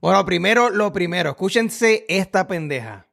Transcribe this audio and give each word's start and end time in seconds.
Bueno, 0.00 0.24
primero, 0.24 0.70
lo 0.70 0.92
primero, 0.92 1.30
escúchense 1.30 2.06
esta 2.08 2.46
pendeja. 2.46 3.06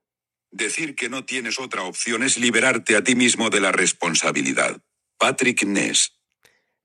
Decir 0.51 0.95
que 0.95 1.09
no 1.09 1.25
tienes 1.25 1.59
otra 1.59 1.83
opción 1.83 2.23
es 2.23 2.37
liberarte 2.37 2.95
a 2.95 3.03
ti 3.03 3.15
mismo 3.15 3.49
de 3.49 3.59
la 3.59 3.73
responsabilidad. 3.73 4.77
Patrick 5.17 5.65
Ness. 5.65 6.13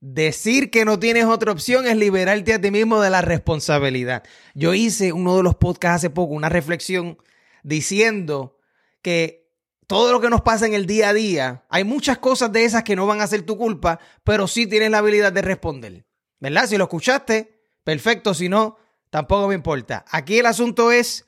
Decir 0.01 0.69
que 0.69 0.83
no 0.83 0.99
tienes 0.99 1.23
otra 1.25 1.53
opción 1.53 1.87
es 1.87 1.95
liberarte 1.95 2.53
a 2.53 2.59
ti 2.59 2.69
mismo 2.69 2.99
de 2.99 3.09
la 3.09 3.21
responsabilidad. 3.21 4.23
Yo 4.53 4.73
hice 4.73 5.13
uno 5.13 5.37
de 5.37 5.43
los 5.43 5.55
podcasts 5.55 5.95
hace 5.95 6.09
poco, 6.09 6.33
una 6.33 6.49
reflexión 6.49 7.17
diciendo 7.63 8.57
que 9.01 9.49
todo 9.87 10.11
lo 10.11 10.19
que 10.19 10.29
nos 10.29 10.41
pasa 10.41 10.65
en 10.65 10.73
el 10.73 10.85
día 10.85 11.09
a 11.09 11.13
día, 11.13 11.65
hay 11.69 11.85
muchas 11.85 12.17
cosas 12.17 12.51
de 12.51 12.65
esas 12.65 12.83
que 12.83 12.97
no 12.97 13.07
van 13.07 13.21
a 13.21 13.27
ser 13.27 13.43
tu 13.43 13.57
culpa, 13.57 13.99
pero 14.25 14.47
sí 14.47 14.67
tienes 14.67 14.91
la 14.91 14.97
habilidad 14.97 15.31
de 15.31 15.41
responder. 15.41 16.05
¿Verdad? 16.41 16.67
Si 16.67 16.77
lo 16.77 16.83
escuchaste, 16.83 17.61
perfecto. 17.85 18.33
Si 18.33 18.49
no, 18.49 18.77
tampoco 19.13 19.47
me 19.47 19.53
importa. 19.53 20.03
Aquí 20.09 20.39
el 20.39 20.47
asunto 20.47 20.91
es 20.91 21.27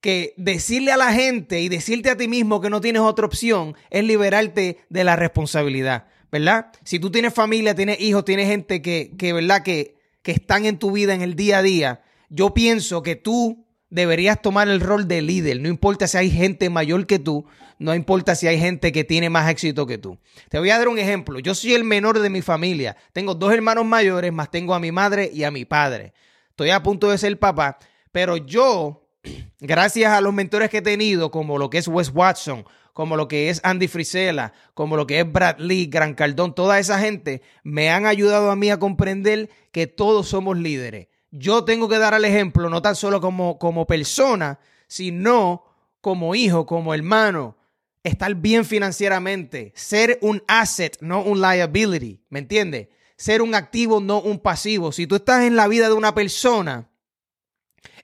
que 0.00 0.32
decirle 0.38 0.92
a 0.92 0.96
la 0.96 1.12
gente 1.12 1.60
y 1.60 1.68
decirte 1.68 2.08
a 2.08 2.16
ti 2.16 2.26
mismo 2.26 2.62
que 2.62 2.70
no 2.70 2.80
tienes 2.80 3.02
otra 3.02 3.26
opción 3.26 3.76
es 3.90 4.02
liberarte 4.02 4.78
de 4.88 5.04
la 5.04 5.14
responsabilidad, 5.14 6.06
¿verdad? 6.32 6.72
Si 6.84 6.98
tú 6.98 7.10
tienes 7.10 7.34
familia, 7.34 7.74
tienes 7.74 8.00
hijos, 8.00 8.24
tienes 8.24 8.48
gente 8.48 8.80
que, 8.80 9.12
que 9.18 9.34
¿verdad? 9.34 9.62
Que, 9.62 9.98
que 10.22 10.32
están 10.32 10.64
en 10.64 10.78
tu 10.78 10.90
vida 10.90 11.12
en 11.12 11.20
el 11.20 11.36
día 11.36 11.58
a 11.58 11.62
día, 11.62 12.00
yo 12.30 12.54
pienso 12.54 13.02
que 13.02 13.14
tú 13.14 13.66
deberías 13.90 14.40
tomar 14.40 14.70
el 14.70 14.80
rol 14.80 15.06
de 15.06 15.20
líder. 15.20 15.60
No 15.60 15.68
importa 15.68 16.08
si 16.08 16.16
hay 16.16 16.30
gente 16.30 16.70
mayor 16.70 17.06
que 17.06 17.18
tú, 17.18 17.44
no 17.78 17.94
importa 17.94 18.36
si 18.36 18.46
hay 18.46 18.58
gente 18.58 18.90
que 18.90 19.04
tiene 19.04 19.28
más 19.28 19.50
éxito 19.50 19.86
que 19.86 19.98
tú. 19.98 20.18
Te 20.48 20.58
voy 20.58 20.70
a 20.70 20.78
dar 20.78 20.88
un 20.88 20.98
ejemplo. 20.98 21.40
Yo 21.40 21.54
soy 21.54 21.74
el 21.74 21.84
menor 21.84 22.20
de 22.20 22.30
mi 22.30 22.40
familia. 22.40 22.96
Tengo 23.12 23.34
dos 23.34 23.52
hermanos 23.52 23.84
mayores, 23.84 24.32
más 24.32 24.50
tengo 24.50 24.72
a 24.72 24.80
mi 24.80 24.92
madre 24.92 25.30
y 25.30 25.44
a 25.44 25.50
mi 25.50 25.66
padre. 25.66 26.14
Estoy 26.58 26.70
a 26.70 26.82
punto 26.82 27.08
de 27.08 27.18
ser 27.18 27.38
papá, 27.38 27.78
pero 28.10 28.36
yo, 28.36 29.06
gracias 29.60 30.12
a 30.12 30.20
los 30.20 30.34
mentores 30.34 30.68
que 30.70 30.78
he 30.78 30.82
tenido, 30.82 31.30
como 31.30 31.56
lo 31.56 31.70
que 31.70 31.78
es 31.78 31.86
Wes 31.86 32.10
Watson, 32.12 32.64
como 32.92 33.16
lo 33.16 33.28
que 33.28 33.48
es 33.48 33.60
Andy 33.62 33.86
Frisella, 33.86 34.52
como 34.74 34.96
lo 34.96 35.06
que 35.06 35.20
es 35.20 35.32
Brad 35.32 35.58
Lee, 35.58 35.86
Gran 35.86 36.14
Cardón, 36.14 36.56
toda 36.56 36.80
esa 36.80 36.98
gente 36.98 37.42
me 37.62 37.90
han 37.90 38.06
ayudado 38.06 38.50
a 38.50 38.56
mí 38.56 38.70
a 38.70 38.80
comprender 38.80 39.50
que 39.70 39.86
todos 39.86 40.28
somos 40.28 40.58
líderes 40.58 41.06
yo 41.30 41.64
tengo 41.64 41.88
que 41.88 41.98
dar 41.98 42.14
el 42.14 42.24
ejemplo, 42.24 42.70
no 42.70 42.82
tan 42.82 42.96
solo 42.96 43.20
como, 43.20 43.58
como 43.58 43.86
persona, 43.86 44.58
sino 44.86 45.64
como 46.00 46.34
hijo, 46.34 46.66
como 46.66 46.94
hermano, 46.94 47.56
estar 48.02 48.34
bien 48.34 48.64
financieramente, 48.64 49.72
ser 49.74 50.18
un 50.22 50.42
asset, 50.48 50.96
no 51.00 51.22
un 51.22 51.40
liability, 51.40 52.22
¿me 52.30 52.38
entiendes? 52.38 52.88
Ser 53.18 53.42
un 53.42 53.54
activo, 53.56 54.00
no 54.00 54.20
un 54.20 54.38
pasivo. 54.38 54.92
Si 54.92 55.06
tú 55.06 55.16
estás 55.16 55.42
en 55.42 55.56
la 55.56 55.66
vida 55.66 55.88
de 55.88 55.94
una 55.94 56.14
persona, 56.14 56.88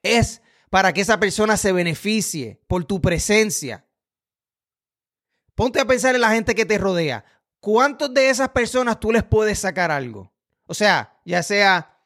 es 0.02 0.42
para 0.70 0.92
que 0.92 1.02
esa 1.02 1.20
persona 1.20 1.56
se 1.56 1.70
beneficie 1.70 2.60
por 2.66 2.84
tu 2.84 3.00
presencia. 3.00 3.86
Ponte 5.54 5.78
a 5.78 5.84
pensar 5.84 6.16
en 6.16 6.20
la 6.20 6.32
gente 6.32 6.56
que 6.56 6.66
te 6.66 6.78
rodea. 6.78 7.24
¿Cuántos 7.60 8.12
de 8.12 8.28
esas 8.28 8.48
personas 8.48 8.98
tú 8.98 9.12
les 9.12 9.22
puedes 9.22 9.60
sacar 9.60 9.92
algo? 9.92 10.32
O 10.66 10.74
sea, 10.74 11.16
ya 11.24 11.44
sea 11.44 11.96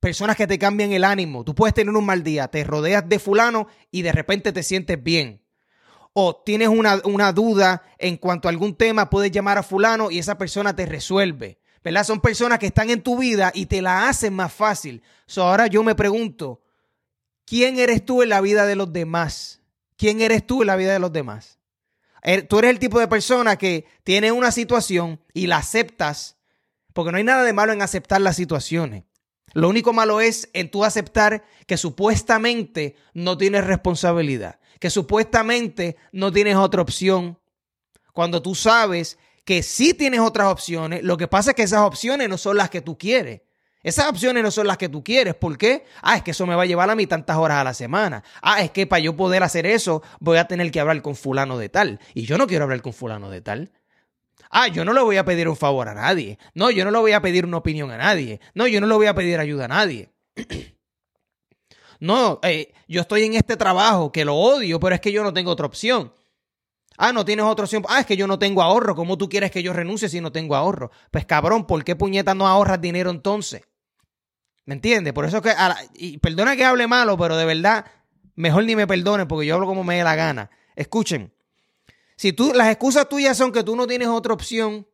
personas 0.00 0.36
que 0.36 0.48
te 0.48 0.58
cambian 0.58 0.90
el 0.90 1.04
ánimo. 1.04 1.44
Tú 1.44 1.54
puedes 1.54 1.72
tener 1.72 1.94
un 1.94 2.04
mal 2.04 2.24
día, 2.24 2.48
te 2.48 2.64
rodeas 2.64 3.08
de 3.08 3.20
fulano 3.20 3.68
y 3.92 4.02
de 4.02 4.10
repente 4.10 4.52
te 4.52 4.64
sientes 4.64 5.00
bien. 5.00 5.46
O 6.12 6.42
tienes 6.44 6.66
una, 6.66 7.00
una 7.04 7.32
duda 7.32 7.84
en 7.96 8.16
cuanto 8.16 8.48
a 8.48 8.50
algún 8.50 8.74
tema, 8.74 9.08
puedes 9.08 9.30
llamar 9.30 9.56
a 9.56 9.62
fulano 9.62 10.10
y 10.10 10.18
esa 10.18 10.36
persona 10.36 10.74
te 10.74 10.84
resuelve. 10.84 11.59
¿Verdad? 11.82 12.04
Son 12.04 12.20
personas 12.20 12.58
que 12.58 12.66
están 12.66 12.90
en 12.90 13.02
tu 13.02 13.18
vida 13.18 13.52
y 13.54 13.66
te 13.66 13.80
la 13.80 14.08
hacen 14.08 14.34
más 14.34 14.52
fácil. 14.52 15.02
So, 15.26 15.44
ahora 15.44 15.66
yo 15.66 15.82
me 15.82 15.94
pregunto, 15.94 16.60
¿quién 17.46 17.78
eres 17.78 18.04
tú 18.04 18.22
en 18.22 18.28
la 18.28 18.40
vida 18.40 18.66
de 18.66 18.76
los 18.76 18.92
demás? 18.92 19.62
¿Quién 19.96 20.20
eres 20.20 20.46
tú 20.46 20.62
en 20.62 20.66
la 20.66 20.76
vida 20.76 20.92
de 20.92 20.98
los 20.98 21.12
demás? 21.12 21.58
Tú 22.48 22.58
eres 22.58 22.70
el 22.70 22.78
tipo 22.78 23.00
de 23.00 23.08
persona 23.08 23.56
que 23.56 23.86
tiene 24.04 24.30
una 24.30 24.52
situación 24.52 25.20
y 25.32 25.46
la 25.46 25.56
aceptas, 25.56 26.36
porque 26.92 27.12
no 27.12 27.18
hay 27.18 27.24
nada 27.24 27.44
de 27.44 27.54
malo 27.54 27.72
en 27.72 27.80
aceptar 27.80 28.20
las 28.20 28.36
situaciones. 28.36 29.04
Lo 29.54 29.68
único 29.68 29.92
malo 29.92 30.20
es 30.20 30.50
en 30.52 30.70
tú 30.70 30.84
aceptar 30.84 31.44
que 31.66 31.76
supuestamente 31.76 32.96
no 33.14 33.38
tienes 33.38 33.64
responsabilidad, 33.64 34.60
que 34.78 34.90
supuestamente 34.90 35.96
no 36.12 36.30
tienes 36.30 36.56
otra 36.56 36.82
opción, 36.82 37.38
cuando 38.12 38.42
tú 38.42 38.54
sabes 38.54 39.18
que 39.44 39.62
sí 39.62 39.94
tienes 39.94 40.20
otras 40.20 40.48
opciones, 40.48 41.02
lo 41.02 41.16
que 41.16 41.28
pasa 41.28 41.50
es 41.50 41.56
que 41.56 41.62
esas 41.62 41.80
opciones 41.80 42.28
no 42.28 42.38
son 42.38 42.56
las 42.56 42.70
que 42.70 42.80
tú 42.80 42.96
quieres. 42.98 43.42
Esas 43.82 44.08
opciones 44.08 44.42
no 44.42 44.50
son 44.50 44.66
las 44.66 44.76
que 44.76 44.90
tú 44.90 45.02
quieres. 45.02 45.34
¿Por 45.34 45.56
qué? 45.56 45.84
Ah, 46.02 46.16
es 46.16 46.22
que 46.22 46.32
eso 46.32 46.46
me 46.46 46.54
va 46.54 46.64
a 46.64 46.66
llevar 46.66 46.90
a 46.90 46.94
mí 46.94 47.06
tantas 47.06 47.36
horas 47.38 47.58
a 47.58 47.64
la 47.64 47.72
semana. 47.72 48.22
Ah, 48.42 48.60
es 48.60 48.70
que 48.70 48.86
para 48.86 49.00
yo 49.00 49.16
poder 49.16 49.42
hacer 49.42 49.64
eso 49.64 50.02
voy 50.20 50.36
a 50.36 50.46
tener 50.46 50.70
que 50.70 50.80
hablar 50.80 51.00
con 51.00 51.16
fulano 51.16 51.56
de 51.56 51.70
tal. 51.70 51.98
Y 52.12 52.22
yo 52.22 52.36
no 52.36 52.46
quiero 52.46 52.64
hablar 52.64 52.82
con 52.82 52.92
fulano 52.92 53.30
de 53.30 53.40
tal. 53.40 53.72
Ah, 54.50 54.68
yo 54.68 54.84
no 54.84 54.92
le 54.92 55.00
voy 55.00 55.16
a 55.16 55.24
pedir 55.24 55.48
un 55.48 55.56
favor 55.56 55.88
a 55.88 55.94
nadie. 55.94 56.38
No, 56.54 56.70
yo 56.70 56.84
no 56.84 56.90
le 56.90 56.98
voy 56.98 57.12
a 57.12 57.22
pedir 57.22 57.46
una 57.46 57.56
opinión 57.56 57.90
a 57.90 57.96
nadie. 57.96 58.40
No, 58.54 58.66
yo 58.66 58.80
no 58.80 58.86
le 58.86 58.94
voy 58.94 59.06
a 59.06 59.14
pedir 59.14 59.38
ayuda 59.38 59.64
a 59.64 59.68
nadie. 59.68 60.10
no, 62.00 62.38
eh, 62.42 62.74
yo 62.86 63.00
estoy 63.00 63.24
en 63.24 63.34
este 63.34 63.56
trabajo 63.56 64.12
que 64.12 64.26
lo 64.26 64.34
odio, 64.34 64.78
pero 64.78 64.94
es 64.94 65.00
que 65.00 65.12
yo 65.12 65.22
no 65.22 65.32
tengo 65.32 65.52
otra 65.52 65.66
opción. 65.66 66.12
Ah, 67.02 67.14
no 67.14 67.24
tienes 67.24 67.46
otra 67.46 67.64
opción. 67.64 67.82
Ah, 67.88 68.00
es 68.00 68.06
que 68.06 68.14
yo 68.14 68.26
no 68.26 68.38
tengo 68.38 68.60
ahorro. 68.60 68.94
¿Cómo 68.94 69.16
tú 69.16 69.26
quieres 69.26 69.50
que 69.50 69.62
yo 69.62 69.72
renuncie 69.72 70.10
si 70.10 70.20
no 70.20 70.32
tengo 70.32 70.54
ahorro? 70.54 70.90
Pues 71.10 71.24
cabrón, 71.24 71.66
¿por 71.66 71.82
qué 71.82 71.96
puñeta 71.96 72.34
no 72.34 72.46
ahorras 72.46 72.78
dinero 72.78 73.08
entonces? 73.08 73.62
¿Me 74.66 74.74
entiendes? 74.74 75.14
Por 75.14 75.24
eso 75.24 75.40
que, 75.40 75.50
y 75.94 76.18
perdona 76.18 76.56
que 76.56 76.64
hable 76.66 76.86
malo, 76.86 77.16
pero 77.16 77.38
de 77.38 77.46
verdad, 77.46 77.86
mejor 78.34 78.64
ni 78.64 78.76
me 78.76 78.86
perdone 78.86 79.24
porque 79.24 79.46
yo 79.46 79.54
hablo 79.54 79.66
como 79.66 79.82
me 79.82 79.96
dé 79.96 80.04
la 80.04 80.14
gana. 80.14 80.50
Escuchen, 80.76 81.32
si 82.16 82.34
tú, 82.34 82.52
las 82.54 82.68
excusas 82.68 83.08
tuyas 83.08 83.34
son 83.34 83.50
que 83.50 83.64
tú 83.64 83.76
no 83.76 83.86
tienes 83.86 84.08
otra 84.08 84.34
opción. 84.34 84.86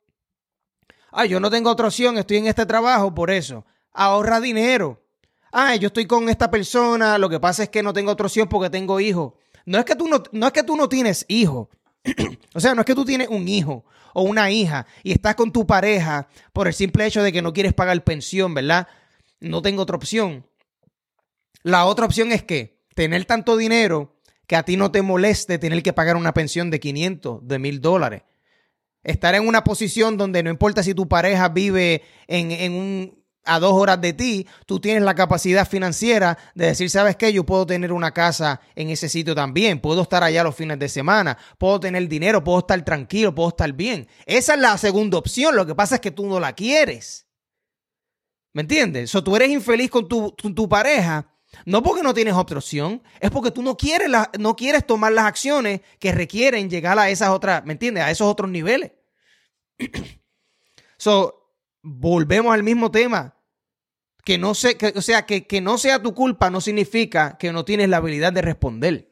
Ah, 1.11 1.27
yo 1.27 1.41
no 1.41 1.51
tengo 1.51 1.71
otra 1.71 1.89
opción, 1.89 2.19
estoy 2.19 2.37
en 2.37 2.47
este 2.47 2.67
trabajo 2.67 3.13
por 3.17 3.33
eso. 3.33 3.67
Ahorra 3.93 4.39
dinero. 4.39 5.03
Ah, 5.51 5.75
yo 5.75 5.89
estoy 5.89 6.07
con 6.07 6.29
esta 6.29 6.53
persona, 6.53 7.19
lo 7.19 7.29
que 7.29 7.41
pasa 7.41 7.65
es 7.65 7.69
que 7.69 7.83
no 7.83 7.93
tengo 7.93 8.13
otra 8.13 8.27
opción 8.27 8.49
porque 8.49 8.71
tengo 8.71 9.01
hijos. 9.01 9.33
No 9.65 9.79
es 9.79 9.85
que 9.85 9.97
tú 9.97 10.07
no, 10.07 10.23
no 10.31 10.47
es 10.47 10.53
que 10.53 10.63
tú 10.63 10.77
no 10.77 10.89
tienes 10.89 11.25
hijo. 11.27 11.69
o 12.55 12.61
sea, 12.61 12.75
no 12.75 12.83
es 12.83 12.87
que 12.87 12.95
tú 12.95 13.05
tienes 13.05 13.29
un 13.29 13.49
hijo 13.49 13.85
o 14.15 14.23
una 14.23 14.51
hija 14.51 14.87
y 15.03 15.13
estás 15.13 15.35
con 15.35 15.53
tu 15.53 15.67
pareja 15.67 16.29
por 16.53 16.67
el 16.67 16.75
simple 16.75 17.07
hecho 17.07 17.23
de 17.23 17.33
que 17.33 17.43
no 17.43 17.53
quieres 17.53 17.75
pagar 17.75 18.03
pensión, 18.05 18.55
¿verdad? 18.55 18.89
No 19.41 19.63
tengo 19.63 19.83
otra 19.83 19.97
opción. 19.97 20.47
La 21.63 21.85
otra 21.85 22.07
opción 22.07 22.33
es 22.33 22.43
que 22.43 22.79
tener 22.95 23.25
tanto 23.25 23.57
dinero 23.57 24.17
que 24.47 24.57
a 24.57 24.63
ti 24.63 24.77
no 24.77 24.91
te 24.91 25.03
moleste 25.03 25.59
tener 25.59 25.83
que 25.83 25.93
pagar 25.93 26.17
una 26.17 26.33
pensión 26.33 26.71
de 26.71 26.81
500, 26.81 27.47
de 27.47 27.59
1000 27.59 27.81
dólares. 27.81 28.23
Estar 29.03 29.35
en 29.35 29.47
una 29.47 29.65
posición 29.65 30.17
donde 30.17 30.43
no 30.43 30.51
importa 30.51 30.83
si 30.83 30.95
tu 30.95 31.09
pareja 31.09 31.49
vive 31.49 32.03
en, 32.27 32.73
un, 32.73 33.25
a 33.47 33.59
dos 33.59 33.73
horas 33.73 34.01
de 34.01 34.13
ti, 34.13 34.47
tú 34.67 34.81
tienes 34.81 35.03
la 35.03 35.15
capacidad 35.15 35.69
financiera 35.69 36.37
de 36.55 36.67
decir, 36.67 36.91
¿sabes 36.91 37.17
qué? 37.17 37.33
Yo 37.33 37.45
puedo 37.45 37.67
tener 37.67 37.93
una 37.93 38.13
casa 38.13 38.61
en 38.75 38.91
ese 38.91 39.09
sitio 39.09 39.35
también, 39.35 39.81
puedo 39.81 40.03
estar 40.03 40.23
allá 40.23 40.45
los 40.45 40.55
fines 40.55 40.79
de 40.79 40.89
semana, 40.89 41.39
puedo 41.59 41.81
tener 41.81 42.09
dinero, 42.09 42.45
puedo 42.45 42.59
estar 42.59 42.83
tranquilo, 42.85 43.35
puedo 43.35 43.51
estar 43.51 43.73
bien. 43.73 44.09
Esa 44.27 44.55
es 44.55 44.61
la 44.61 44.77
segunda 44.79 45.19
opción, 45.19 45.57
lo 45.57 45.67
que 45.67 45.75
pasa 45.75 45.97
es 45.97 46.01
que 46.01 46.11
tú 46.11 46.27
no 46.27 46.41
la 46.41 46.53
quieres. 46.53 47.27
¿Me 48.53 48.63
entiendes? 48.63 49.15
O 49.15 49.23
tú 49.23 49.37
eres 49.37 49.51
infeliz 49.51 49.91
con 49.91 50.09
tu, 50.09 50.33
tu 50.33 50.69
pareja 50.69 51.33
no 51.65 51.83
porque 51.83 52.03
no 52.03 52.15
tienes 52.15 52.35
otra 52.35 52.59
opción, 52.59 53.03
es 53.21 53.31
porque 53.31 53.51
tú 53.51 53.63
no 53.63 53.77
quieres, 53.77 54.09
no 54.39 54.57
quieres 54.57 54.87
tomar 54.87 55.13
las 55.13 55.25
acciones 55.25 55.81
que 55.99 56.13
requieren 56.13 56.69
llegar 56.69 56.99
a 56.99 57.09
esas 57.09 57.31
otras, 57.31 57.65
¿me 57.65 57.73
entiendes? 57.73 58.05
A 58.05 58.11
esos 58.11 58.27
otros 58.27 58.51
niveles. 58.51 58.93
so, 60.99 61.55
volvemos 61.83 62.53
al 62.53 62.63
mismo 62.63 62.91
tema. 62.91 63.36
Que 64.27 64.37
no 64.39 64.55
sea, 64.55 64.73
o 64.95 65.01
sea, 65.01 65.25
que, 65.25 65.47
que 65.47 65.61
no 65.61 65.79
sea 65.79 66.03
tu 66.03 66.13
culpa 66.13 66.51
no 66.51 66.61
significa 66.61 67.39
que 67.39 67.53
no 67.53 67.65
tienes 67.65 67.89
la 67.89 67.99
habilidad 67.99 68.33
de 68.33 68.43
responder. 68.43 69.09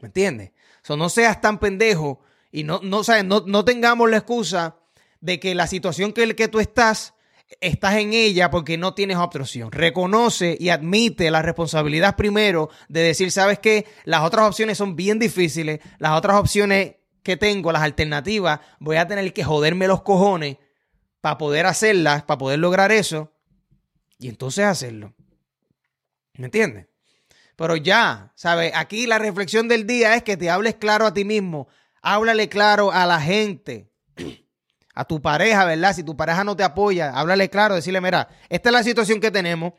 ¿Me 0.00 0.08
entiendes? 0.08 0.50
So, 0.82 0.96
no 0.96 1.08
seas 1.08 1.40
tan 1.40 1.60
pendejo 1.60 2.20
y 2.50 2.64
no, 2.64 2.80
no, 2.82 3.02
no, 3.24 3.44
no 3.46 3.64
tengamos 3.64 4.10
la 4.10 4.18
excusa 4.18 4.76
de 5.20 5.38
que 5.38 5.54
la 5.54 5.68
situación 5.68 6.12
que, 6.12 6.34
que 6.34 6.48
tú 6.48 6.58
estás 6.58 7.14
estás 7.60 7.94
en 7.94 8.12
ella 8.12 8.50
porque 8.50 8.76
no 8.76 8.94
tienes 8.94 9.16
opción. 9.16 9.70
Reconoce 9.70 10.56
y 10.58 10.70
admite 10.70 11.30
la 11.30 11.42
responsabilidad 11.42 12.16
primero 12.16 12.70
de 12.88 13.02
decir, 13.02 13.30
¿sabes 13.30 13.58
qué? 13.58 13.86
Las 14.04 14.22
otras 14.22 14.48
opciones 14.48 14.78
son 14.78 14.96
bien 14.96 15.18
difíciles, 15.18 15.80
las 15.98 16.12
otras 16.18 16.36
opciones 16.36 16.96
que 17.22 17.36
tengo, 17.36 17.72
las 17.72 17.82
alternativas, 17.82 18.60
voy 18.80 18.96
a 18.96 19.06
tener 19.06 19.32
que 19.32 19.44
joderme 19.44 19.86
los 19.86 20.02
cojones 20.02 20.58
para 21.20 21.38
poder 21.38 21.66
hacerlas, 21.66 22.22
para 22.24 22.38
poder 22.38 22.58
lograr 22.58 22.92
eso, 22.92 23.32
y 24.24 24.28
entonces 24.30 24.64
hacerlo. 24.64 25.12
¿Me 26.38 26.46
entiendes? 26.46 26.86
Pero 27.56 27.76
ya, 27.76 28.32
¿sabes? 28.34 28.72
Aquí 28.74 29.06
la 29.06 29.18
reflexión 29.18 29.68
del 29.68 29.86
día 29.86 30.14
es 30.14 30.22
que 30.22 30.38
te 30.38 30.48
hables 30.48 30.76
claro 30.76 31.04
a 31.04 31.12
ti 31.12 31.26
mismo, 31.26 31.68
háblale 32.00 32.48
claro 32.48 32.90
a 32.90 33.04
la 33.04 33.20
gente 33.20 33.92
a 34.94 35.04
tu 35.04 35.20
pareja, 35.20 35.66
¿verdad? 35.66 35.94
Si 35.94 36.04
tu 36.04 36.16
pareja 36.16 36.42
no 36.42 36.56
te 36.56 36.64
apoya, 36.64 37.10
háblale 37.10 37.50
claro, 37.50 37.74
decirle, 37.74 38.00
mira, 38.00 38.30
esta 38.48 38.70
es 38.70 38.72
la 38.72 38.82
situación 38.82 39.20
que 39.20 39.30
tenemos. 39.30 39.74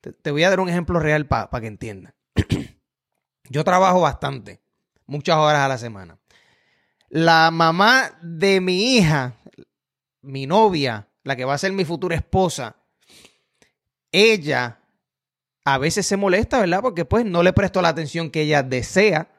Te, 0.00 0.30
voy 0.30 0.44
a 0.44 0.48
dar 0.48 0.60
un 0.60 0.70
ejemplo 0.70 0.98
real 0.98 1.26
para 1.26 1.60
que 1.60 1.66
entiendas. 1.66 2.14
Yo 3.50 3.64
trabajo 3.64 4.00
bastante, 4.00 4.62
muchas 5.04 5.36
horas 5.36 5.60
a 5.60 5.68
la 5.68 5.76
semana. 5.76 6.18
La 7.10 7.50
mamá 7.50 8.18
de 8.22 8.62
mi 8.62 8.96
hija, 8.96 9.34
mi 10.22 10.46
novia, 10.46 11.10
la 11.22 11.36
que 11.36 11.44
va 11.44 11.52
a 11.52 11.58
ser 11.58 11.72
mi 11.72 11.84
futura 11.84 12.16
esposa, 12.16 12.81
ella 14.12 14.78
a 15.64 15.78
veces 15.78 16.06
se 16.06 16.16
molesta, 16.16 16.60
¿verdad? 16.60 16.80
Porque 16.82 17.04
pues 17.04 17.24
no 17.24 17.42
le 17.42 17.52
presto 17.52 17.82
la 17.82 17.88
atención 17.88 18.30
que 18.30 18.42
ella 18.42 18.62
desea, 18.62 19.30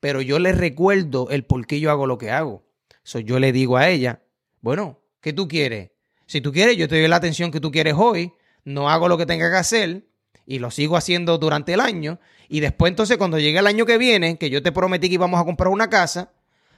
pero 0.00 0.20
yo 0.20 0.38
le 0.38 0.52
recuerdo 0.52 1.28
el 1.30 1.44
por 1.44 1.66
qué 1.66 1.80
yo 1.80 1.90
hago 1.90 2.06
lo 2.06 2.18
que 2.18 2.30
hago. 2.30 2.64
So, 3.04 3.18
yo 3.18 3.38
le 3.38 3.52
digo 3.52 3.76
a 3.76 3.88
ella, 3.88 4.22
bueno, 4.60 5.00
¿qué 5.20 5.32
tú 5.32 5.48
quieres? 5.48 5.90
Si 6.26 6.40
tú 6.40 6.52
quieres, 6.52 6.76
yo 6.76 6.88
te 6.88 6.98
doy 6.98 7.08
la 7.08 7.16
atención 7.16 7.50
que 7.50 7.60
tú 7.60 7.70
quieres 7.70 7.94
hoy, 7.96 8.32
no 8.64 8.88
hago 8.88 9.08
lo 9.08 9.18
que 9.18 9.26
tenga 9.26 9.50
que 9.50 9.56
hacer 9.56 10.06
y 10.46 10.58
lo 10.60 10.70
sigo 10.70 10.96
haciendo 10.96 11.38
durante 11.38 11.74
el 11.74 11.80
año. 11.80 12.20
Y 12.48 12.60
después 12.60 12.90
entonces 12.90 13.16
cuando 13.16 13.38
llegue 13.38 13.58
el 13.58 13.66
año 13.66 13.86
que 13.86 13.98
viene, 13.98 14.38
que 14.38 14.50
yo 14.50 14.62
te 14.62 14.72
prometí 14.72 15.08
que 15.08 15.14
íbamos 15.14 15.40
a 15.40 15.44
comprar 15.44 15.68
una 15.68 15.90
casa, 15.90 16.32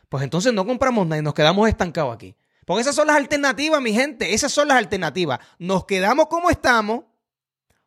pues 0.09 0.25
entonces 0.25 0.53
no 0.53 0.67
compramos 0.67 1.07
nada 1.07 1.21
y 1.21 1.23
nos 1.23 1.35
quedamos 1.35 1.69
estancados 1.69 2.15
aquí. 2.15 2.35
Porque 2.65 2.83
esas 2.83 2.95
son 2.95 3.09
las 3.09 3.17
alternativas, 3.17 3.81
mi 3.81 3.93
gente, 3.93 4.35
esas 4.35 4.53
son 4.53 4.69
las 4.69 4.79
alternativas. 4.79 5.41
Nos 5.59 5.85
quedamos 5.85 6.27
como 6.29 6.51
estamos 6.51 7.05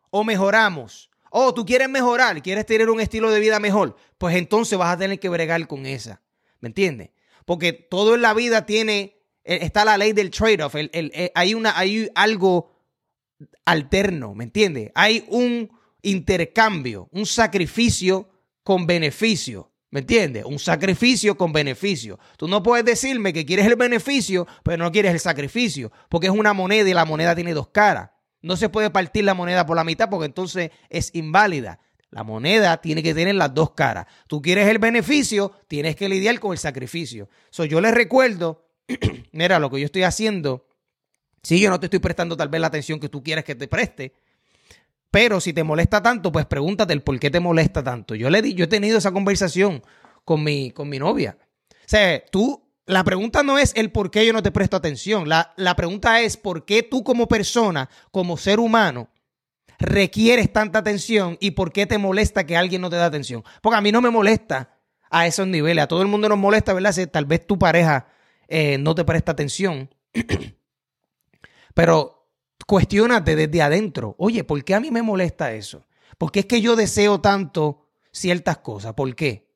o 0.09 0.23
mejoramos. 0.23 1.09
Oh, 1.29 1.53
tú 1.53 1.65
quieres 1.65 1.89
mejorar, 1.89 2.41
quieres 2.41 2.65
tener 2.65 2.89
un 2.89 2.99
estilo 2.99 3.31
de 3.31 3.39
vida 3.39 3.59
mejor, 3.59 3.95
pues 4.17 4.35
entonces 4.35 4.77
vas 4.77 4.93
a 4.93 4.97
tener 4.97 5.19
que 5.19 5.29
bregar 5.29 5.67
con 5.67 5.85
esa. 5.85 6.21
¿Me 6.59 6.69
entiendes? 6.69 7.09
Porque 7.45 7.73
todo 7.73 8.15
en 8.15 8.21
la 8.21 8.33
vida 8.33 8.65
tiene, 8.65 9.17
eh, 9.43 9.59
está 9.61 9.85
la 9.85 9.97
ley 9.97 10.13
del 10.13 10.31
trade-off. 10.31 10.75
Eh, 10.75 11.31
hay, 11.35 11.53
una, 11.53 11.77
hay 11.77 12.09
algo 12.15 12.71
alterno, 13.65 14.33
¿me 14.33 14.45
entiendes? 14.45 14.91
Hay 14.95 15.25
un 15.29 15.71
intercambio, 16.01 17.09
un 17.11 17.25
sacrificio 17.25 18.29
con 18.63 18.87
beneficio. 18.87 19.71
¿Me 19.89 20.01
entiendes? 20.01 20.43
Un 20.45 20.59
sacrificio 20.59 21.37
con 21.37 21.53
beneficio. 21.53 22.19
Tú 22.37 22.47
no 22.47 22.61
puedes 22.61 22.85
decirme 22.85 23.31
que 23.31 23.45
quieres 23.45 23.65
el 23.67 23.75
beneficio, 23.75 24.45
pero 24.63 24.83
no 24.83 24.91
quieres 24.91 25.13
el 25.13 25.19
sacrificio, 25.19 25.91
porque 26.09 26.27
es 26.27 26.33
una 26.33 26.53
moneda 26.53 26.89
y 26.89 26.93
la 26.93 27.05
moneda 27.05 27.35
tiene 27.35 27.53
dos 27.53 27.69
caras. 27.69 28.09
No 28.41 28.57
se 28.57 28.69
puede 28.69 28.89
partir 28.89 29.23
la 29.23 29.33
moneda 29.33 29.65
por 29.65 29.77
la 29.77 29.83
mitad 29.83 30.09
porque 30.09 30.25
entonces 30.25 30.71
es 30.89 31.15
inválida. 31.15 31.79
La 32.09 32.23
moneda 32.23 32.77
tiene 32.77 33.03
que 33.03 33.13
tener 33.13 33.35
las 33.35 33.53
dos 33.53 33.71
caras. 33.71 34.07
Tú 34.27 34.41
quieres 34.41 34.67
el 34.67 34.79
beneficio, 34.79 35.51
tienes 35.67 35.95
que 35.95 36.07
lidiar 36.09 36.39
con 36.39 36.51
el 36.51 36.57
sacrificio. 36.57 37.29
So, 37.49 37.65
yo 37.65 37.81
les 37.81 37.93
recuerdo, 37.93 38.69
mira, 39.31 39.59
lo 39.59 39.69
que 39.69 39.79
yo 39.79 39.85
estoy 39.85 40.03
haciendo, 40.03 40.67
si 41.43 41.59
yo 41.59 41.69
no 41.69 41.79
te 41.79 41.87
estoy 41.87 41.99
prestando 41.99 42.37
tal 42.37 42.49
vez 42.49 42.61
la 42.61 42.67
atención 42.67 42.99
que 42.99 43.09
tú 43.09 43.23
quieres 43.23 43.43
que 43.43 43.55
te 43.55 43.67
preste, 43.67 44.13
pero 45.17 45.41
si 45.41 45.51
te 45.51 45.63
molesta 45.63 46.03
tanto, 46.03 46.31
pues 46.31 46.45
pregúntate 46.45 46.93
el 46.93 47.01
por 47.01 47.19
qué 47.19 47.31
te 47.31 47.39
molesta 47.39 47.83
tanto. 47.83 48.13
Yo 48.13 48.29
le 48.29 48.39
di, 48.43 48.53
yo 48.53 48.65
he 48.65 48.67
tenido 48.67 48.99
esa 48.99 49.11
conversación 49.11 49.81
con 50.23 50.43
mi, 50.43 50.69
con 50.69 50.89
mi 50.89 50.99
novia. 50.99 51.39
O 51.71 51.75
sea, 51.87 52.23
tú 52.23 52.69
la 52.85 53.03
pregunta 53.03 53.41
no 53.41 53.57
es 53.57 53.73
el 53.75 53.91
por 53.91 54.11
qué 54.11 54.27
yo 54.27 54.31
no 54.31 54.43
te 54.43 54.51
presto 54.51 54.77
atención. 54.77 55.27
La, 55.27 55.55
la, 55.57 55.75
pregunta 55.75 56.21
es 56.21 56.37
por 56.37 56.65
qué 56.65 56.83
tú 56.83 57.03
como 57.03 57.27
persona, 57.27 57.89
como 58.11 58.37
ser 58.37 58.59
humano, 58.59 59.09
requieres 59.79 60.53
tanta 60.53 60.77
atención 60.77 61.35
y 61.39 61.49
por 61.49 61.71
qué 61.71 61.87
te 61.87 61.97
molesta 61.97 62.45
que 62.45 62.55
alguien 62.55 62.83
no 62.83 62.91
te 62.91 62.97
da 62.97 63.07
atención. 63.07 63.43
Porque 63.63 63.77
a 63.77 63.81
mí 63.81 63.91
no 63.91 64.01
me 64.01 64.11
molesta 64.11 64.77
a 65.09 65.25
esos 65.25 65.47
niveles. 65.47 65.83
A 65.83 65.87
todo 65.87 66.03
el 66.03 66.09
mundo 66.09 66.29
nos 66.29 66.37
molesta, 66.37 66.75
¿verdad? 66.75 66.93
Tal 67.11 67.25
vez 67.25 67.47
tu 67.47 67.57
pareja 67.57 68.05
eh, 68.47 68.77
no 68.77 68.93
te 68.93 69.03
presta 69.03 69.31
atención. 69.31 69.89
Pero 71.73 72.16
cuestionate 72.65 73.35
desde 73.35 73.61
adentro. 73.61 74.15
Oye, 74.17 74.43
¿por 74.43 74.63
qué 74.63 74.75
a 74.75 74.79
mí 74.79 74.91
me 74.91 75.01
molesta 75.01 75.53
eso? 75.53 75.85
¿Por 76.17 76.31
qué 76.31 76.41
es 76.41 76.45
que 76.45 76.61
yo 76.61 76.75
deseo 76.75 77.21
tanto 77.21 77.87
ciertas 78.11 78.57
cosas? 78.57 78.93
¿Por 78.93 79.15
qué? 79.15 79.47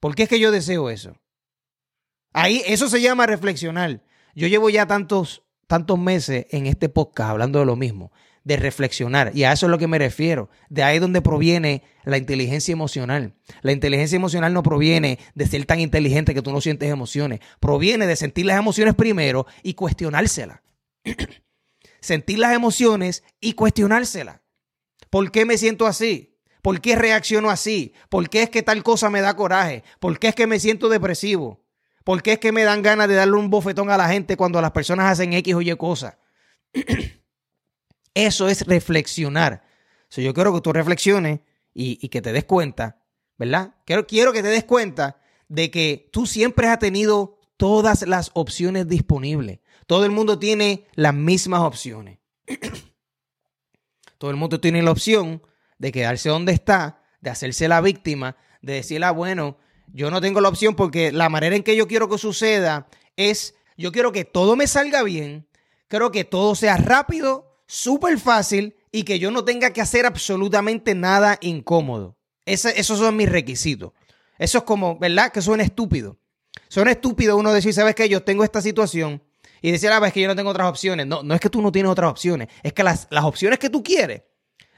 ¿Por 0.00 0.14
qué 0.14 0.24
es 0.24 0.28
que 0.28 0.40
yo 0.40 0.50
deseo 0.50 0.90
eso? 0.90 1.16
Ahí, 2.32 2.62
eso 2.66 2.88
se 2.88 3.00
llama 3.00 3.26
reflexionar. 3.26 4.02
Yo 4.34 4.46
llevo 4.46 4.70
ya 4.70 4.86
tantos, 4.86 5.42
tantos 5.66 5.98
meses 5.98 6.46
en 6.50 6.66
este 6.66 6.88
podcast 6.88 7.30
hablando 7.30 7.58
de 7.58 7.66
lo 7.66 7.76
mismo, 7.76 8.12
de 8.44 8.56
reflexionar. 8.56 9.32
Y 9.34 9.44
a 9.44 9.52
eso 9.52 9.66
es 9.66 9.70
lo 9.70 9.78
que 9.78 9.88
me 9.88 9.98
refiero. 9.98 10.48
De 10.68 10.82
ahí 10.82 10.98
donde 10.98 11.22
proviene 11.22 11.82
la 12.04 12.18
inteligencia 12.18 12.72
emocional. 12.72 13.34
La 13.62 13.72
inteligencia 13.72 14.16
emocional 14.16 14.52
no 14.52 14.62
proviene 14.62 15.18
de 15.34 15.46
ser 15.46 15.66
tan 15.66 15.80
inteligente 15.80 16.34
que 16.34 16.42
tú 16.42 16.52
no 16.52 16.60
sientes 16.60 16.90
emociones. 16.90 17.40
Proviene 17.58 18.06
de 18.06 18.16
sentir 18.16 18.46
las 18.46 18.58
emociones 18.58 18.94
primero 18.94 19.46
y 19.62 19.74
cuestionárselas. 19.74 20.60
sentir 22.00 22.38
las 22.38 22.54
emociones 22.54 23.24
y 23.40 23.54
cuestionárselas. 23.54 24.40
¿Por 25.10 25.30
qué 25.32 25.44
me 25.44 25.58
siento 25.58 25.86
así? 25.86 26.38
¿Por 26.62 26.80
qué 26.80 26.96
reacciono 26.96 27.50
así? 27.50 27.94
¿Por 28.08 28.28
qué 28.28 28.42
es 28.42 28.50
que 28.50 28.62
tal 28.62 28.82
cosa 28.82 29.10
me 29.10 29.20
da 29.20 29.34
coraje? 29.34 29.82
¿Por 29.98 30.18
qué 30.18 30.28
es 30.28 30.34
que 30.34 30.46
me 30.46 30.60
siento 30.60 30.88
depresivo? 30.88 31.64
¿Por 32.04 32.22
qué 32.22 32.32
es 32.32 32.38
que 32.38 32.52
me 32.52 32.64
dan 32.64 32.82
ganas 32.82 33.08
de 33.08 33.14
darle 33.14 33.36
un 33.36 33.50
bofetón 33.50 33.90
a 33.90 33.96
la 33.96 34.08
gente 34.08 34.36
cuando 34.36 34.60
las 34.60 34.72
personas 34.72 35.10
hacen 35.10 35.32
X 35.32 35.54
o 35.54 35.60
Y 35.60 35.74
cosas? 35.76 36.16
Eso 38.14 38.48
es 38.48 38.66
reflexionar. 38.66 39.64
yo 40.10 40.34
quiero 40.34 40.52
que 40.54 40.60
tú 40.60 40.72
reflexiones 40.72 41.40
y, 41.72 42.08
que 42.08 42.20
te 42.20 42.32
des 42.32 42.44
cuenta, 42.44 43.02
¿verdad? 43.38 43.74
Quiero 43.84 44.32
que 44.32 44.42
te 44.42 44.48
des 44.48 44.64
cuenta 44.64 45.18
de 45.48 45.70
que 45.70 46.08
tú 46.12 46.26
siempre 46.26 46.68
has 46.68 46.78
tenido 46.78 47.38
todas 47.56 48.02
las 48.02 48.30
opciones 48.34 48.88
disponibles. 48.88 49.60
Todo 49.90 50.04
el 50.04 50.12
mundo 50.12 50.38
tiene 50.38 50.86
las 50.94 51.12
mismas 51.12 51.62
opciones. 51.62 52.20
Todo 54.18 54.30
el 54.30 54.36
mundo 54.36 54.60
tiene 54.60 54.82
la 54.82 54.92
opción 54.92 55.42
de 55.80 55.90
quedarse 55.90 56.28
donde 56.28 56.52
está, 56.52 57.02
de 57.20 57.30
hacerse 57.30 57.66
la 57.66 57.80
víctima, 57.80 58.36
de 58.62 58.74
decir, 58.74 59.02
ah, 59.02 59.10
bueno, 59.10 59.58
yo 59.92 60.12
no 60.12 60.20
tengo 60.20 60.40
la 60.40 60.48
opción 60.48 60.76
porque 60.76 61.10
la 61.10 61.28
manera 61.28 61.56
en 61.56 61.64
que 61.64 61.74
yo 61.74 61.88
quiero 61.88 62.08
que 62.08 62.18
suceda 62.18 62.86
es, 63.16 63.56
yo 63.76 63.90
quiero 63.90 64.12
que 64.12 64.24
todo 64.24 64.54
me 64.54 64.68
salga 64.68 65.02
bien, 65.02 65.48
quiero 65.88 66.12
que 66.12 66.22
todo 66.22 66.54
sea 66.54 66.76
rápido, 66.76 67.60
súper 67.66 68.20
fácil 68.20 68.76
y 68.92 69.02
que 69.02 69.18
yo 69.18 69.32
no 69.32 69.44
tenga 69.44 69.72
que 69.72 69.80
hacer 69.80 70.06
absolutamente 70.06 70.94
nada 70.94 71.36
incómodo. 71.40 72.16
esos 72.44 72.96
son 72.96 73.16
mis 73.16 73.28
requisitos. 73.28 73.90
Eso 74.38 74.58
es 74.58 74.62
como, 74.62 75.00
¿verdad? 75.00 75.32
Que 75.32 75.42
suena 75.42 75.64
estúpido. 75.64 76.20
Suena 76.68 76.92
estúpido 76.92 77.36
uno 77.36 77.52
decir, 77.52 77.74
¿sabes 77.74 77.96
qué? 77.96 78.08
Yo 78.08 78.22
tengo 78.22 78.44
esta 78.44 78.62
situación 78.62 79.20
y 79.62 79.70
decir, 79.72 79.90
ah, 79.90 80.06
es 80.06 80.12
que 80.12 80.20
yo 80.20 80.28
no 80.28 80.36
tengo 80.36 80.50
otras 80.50 80.68
opciones. 80.68 81.06
No, 81.06 81.22
no 81.22 81.34
es 81.34 81.40
que 81.40 81.50
tú 81.50 81.60
no 81.62 81.72
tienes 81.72 81.90
otras 81.90 82.10
opciones, 82.10 82.48
es 82.62 82.72
que 82.72 82.82
las, 82.82 83.06
las 83.10 83.24
opciones 83.24 83.58
que 83.58 83.70
tú 83.70 83.82
quieres, 83.82 84.22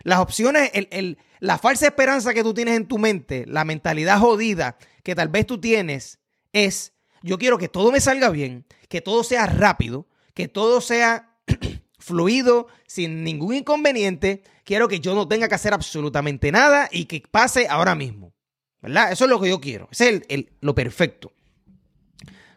las 0.02 0.18
opciones, 0.18 0.70
el, 0.74 0.88
el, 0.90 1.18
la 1.38 1.58
falsa 1.58 1.86
esperanza 1.86 2.34
que 2.34 2.42
tú 2.42 2.54
tienes 2.54 2.76
en 2.76 2.86
tu 2.86 2.98
mente, 2.98 3.44
la 3.46 3.64
mentalidad 3.64 4.18
jodida 4.18 4.76
que 5.02 5.14
tal 5.14 5.28
vez 5.28 5.46
tú 5.46 5.60
tienes 5.60 6.18
es, 6.52 6.92
yo 7.22 7.38
quiero 7.38 7.58
que 7.58 7.68
todo 7.68 7.92
me 7.92 8.00
salga 8.00 8.30
bien, 8.30 8.66
que 8.88 9.00
todo 9.00 9.24
sea 9.24 9.46
rápido, 9.46 10.08
que 10.34 10.48
todo 10.48 10.80
sea 10.80 11.36
fluido, 11.98 12.68
sin 12.86 13.24
ningún 13.24 13.54
inconveniente. 13.54 14.42
Quiero 14.64 14.88
que 14.88 15.00
yo 15.00 15.14
no 15.14 15.28
tenga 15.28 15.48
que 15.48 15.54
hacer 15.54 15.74
absolutamente 15.74 16.52
nada 16.52 16.88
y 16.90 17.06
que 17.06 17.22
pase 17.30 17.66
ahora 17.68 17.94
mismo. 17.94 18.34
¿Verdad? 18.80 19.12
Eso 19.12 19.24
es 19.24 19.30
lo 19.30 19.40
que 19.40 19.48
yo 19.48 19.60
quiero. 19.60 19.88
Es 19.92 20.00
el, 20.00 20.50
lo 20.60 20.74
perfecto. 20.74 21.32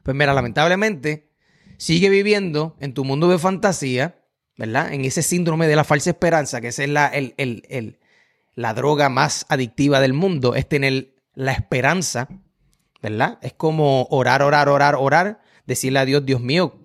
Pues 0.02 0.16
mira, 0.16 0.34
lamentablemente, 0.34 1.32
sigue 1.78 2.10
viviendo 2.10 2.76
en 2.80 2.94
tu 2.94 3.04
mundo 3.04 3.30
de 3.30 3.40
fantasía, 3.40 4.24
¿verdad? 4.58 4.94
En 4.94 5.06
ese 5.06 5.22
síndrome 5.22 5.68
de 5.68 5.76
la 5.76 5.84
falsa 5.84 6.12
esperanza, 6.12 6.62
que 6.62 6.70
esa 6.70 6.84
es 6.84 6.90
la, 6.90 7.08
el, 7.08 7.34
el, 7.38 8.00
la 8.56 8.74
droga 8.74 9.10
más 9.10 9.46
adictiva 9.50 10.00
del 10.00 10.14
mundo, 10.14 10.56
es 10.56 10.68
tener 10.68 11.16
la 11.34 11.52
esperanza, 11.52 12.30
¿verdad? 13.02 13.38
Es 13.42 13.54
como 13.54 14.08
orar, 14.10 14.42
orar, 14.42 14.70
orar, 14.70 14.96
orar, 14.96 15.42
decirle 15.66 16.00
a 16.00 16.06
Dios, 16.06 16.26
Dios 16.26 16.42
mío, 16.42 16.80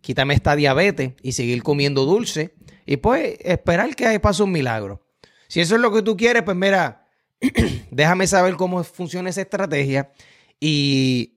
quítame 0.00 0.34
esta 0.34 0.54
diabetes 0.56 1.14
y 1.22 1.32
seguir 1.32 1.62
comiendo 1.62 2.04
dulce 2.04 2.54
y 2.86 2.98
pues 2.98 3.36
esperar 3.40 3.94
que 3.96 4.20
pase 4.20 4.42
un 4.42 4.52
milagro. 4.52 5.06
Si 5.48 5.60
eso 5.60 5.76
es 5.76 5.80
lo 5.80 5.92
que 5.92 6.02
tú 6.02 6.16
quieres, 6.16 6.42
pues 6.42 6.56
mira, 6.56 7.08
déjame 7.90 8.26
saber 8.26 8.56
cómo 8.56 8.84
funciona 8.84 9.30
esa 9.30 9.42
estrategia 9.42 10.12
y 10.60 11.34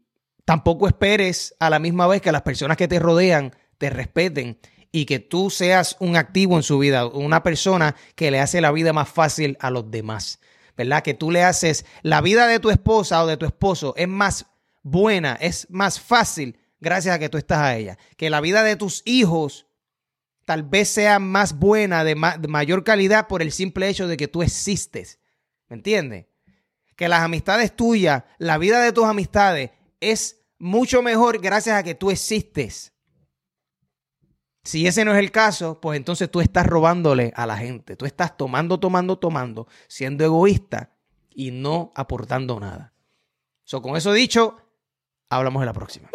tampoco 0.47 0.87
esperes 0.87 1.53
a 1.59 1.69
la 1.69 1.77
misma 1.77 2.07
vez 2.07 2.21
que 2.21 2.31
las 2.31 2.43
personas 2.43 2.77
que 2.77 2.87
te 2.87 2.99
rodean 2.99 3.53
te 3.77 3.89
respeten 3.89 4.57
y 4.93 5.03
que 5.03 5.19
tú 5.19 5.49
seas 5.49 5.97
un 5.99 6.15
activo 6.15 6.55
en 6.55 6.63
su 6.63 6.79
vida, 6.79 7.05
una 7.05 7.43
persona 7.43 7.97
que 8.15 8.31
le 8.31 8.39
hace 8.39 8.61
la 8.61 8.71
vida 8.71 8.93
más 8.93 9.09
fácil 9.09 9.57
a 9.59 9.71
los 9.71 9.91
demás, 9.91 10.39
¿verdad? 10.77 11.03
Que 11.03 11.13
tú 11.13 11.31
le 11.31 11.43
haces 11.43 11.85
la 12.01 12.21
vida 12.21 12.47
de 12.47 12.61
tu 12.61 12.69
esposa 12.69 13.21
o 13.21 13.27
de 13.27 13.35
tu 13.35 13.45
esposo 13.45 13.93
es 13.97 14.07
más 14.07 14.45
buena, 14.83 15.37
es 15.41 15.67
más 15.69 15.99
fácil 15.99 16.57
gracias 16.79 17.13
a 17.13 17.19
que 17.19 17.27
tú 17.27 17.37
estás 17.37 17.59
a 17.59 17.75
ella. 17.75 17.97
Que 18.15 18.29
la 18.29 18.39
vida 18.39 18.63
de 18.63 18.77
tus 18.77 19.01
hijos 19.03 19.67
tal 20.45 20.63
vez 20.63 20.87
sea 20.87 21.19
más 21.19 21.59
buena, 21.59 22.05
de, 22.05 22.15
mayor 22.15 22.85
calidad 22.85 23.27
por 23.27 23.41
el 23.41 23.51
simple 23.51 23.89
hecho 23.89 24.07
de 24.07 24.15
que 24.15 24.29
tú 24.29 24.43
existes. 24.43 25.19
¿Me 25.67 25.75
entiendes? 25.75 26.27
Que 26.95 27.09
las 27.09 27.23
amistades 27.23 27.75
tuyas, 27.75 28.23
la 28.37 28.57
vida 28.57 28.81
de 28.81 28.93
tus 28.93 29.03
amistades 29.03 29.71
es 29.99 30.45
mucho 30.59 31.01
mejor 31.01 31.39
gracias 31.39 31.77
a 31.77 31.83
que 31.83 31.95
tú 31.95 32.11
existes. 32.11 32.93
Si 34.63 34.85
ese 34.85 35.05
no 35.05 35.13
es 35.13 35.19
el 35.19 35.31
caso, 35.31 35.79
pues 35.79 35.95
entonces 35.95 36.29
tú 36.29 36.41
estás 36.41 36.67
robándole 36.67 37.31
a 37.35 37.45
la 37.45 37.57
gente. 37.57 37.95
Tú 37.95 38.05
estás 38.05 38.35
tomando, 38.35 38.79
tomando, 38.79 39.17
tomando, 39.17 39.67
siendo 39.87 40.25
egoísta 40.25 40.91
y 41.29 41.51
no 41.51 41.93
aportando 41.95 42.59
nada. 42.59 42.93
So, 43.63 43.81
con 43.81 43.95
eso 43.95 44.11
dicho, 44.11 44.57
hablamos 45.29 45.61
en 45.61 45.67
la 45.67 45.73
próxima. 45.73 46.09